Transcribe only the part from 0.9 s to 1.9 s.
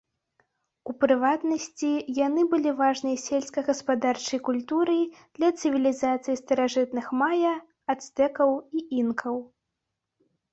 У прыватнасці,